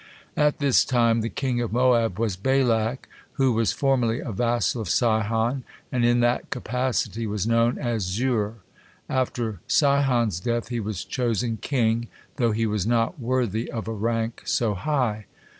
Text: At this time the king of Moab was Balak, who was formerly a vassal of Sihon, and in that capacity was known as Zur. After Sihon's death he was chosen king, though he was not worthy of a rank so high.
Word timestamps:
At 0.35 0.57
this 0.57 0.83
time 0.83 1.21
the 1.21 1.29
king 1.29 1.61
of 1.61 1.71
Moab 1.71 2.17
was 2.17 2.35
Balak, 2.35 3.07
who 3.33 3.53
was 3.53 3.71
formerly 3.71 4.19
a 4.19 4.31
vassal 4.31 4.81
of 4.81 4.89
Sihon, 4.89 5.63
and 5.91 6.03
in 6.03 6.21
that 6.21 6.49
capacity 6.49 7.27
was 7.27 7.45
known 7.45 7.77
as 7.77 8.01
Zur. 8.01 8.55
After 9.07 9.59
Sihon's 9.67 10.39
death 10.39 10.69
he 10.69 10.79
was 10.79 11.05
chosen 11.05 11.57
king, 11.57 12.07
though 12.37 12.51
he 12.51 12.65
was 12.65 12.87
not 12.87 13.19
worthy 13.19 13.69
of 13.69 13.87
a 13.87 13.93
rank 13.93 14.41
so 14.43 14.73
high. 14.73 15.27